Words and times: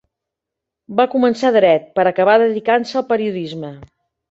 Va 0.99 1.05
començar 1.11 1.51
Dret, 1.57 1.85
per 1.99 2.07
acabar 2.13 2.39
dedicant-se 2.47 3.01
al 3.05 3.09
periodisme. 3.13 3.75